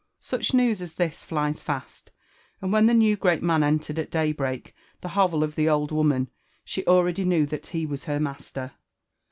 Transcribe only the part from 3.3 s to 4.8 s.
inan entered at daybreak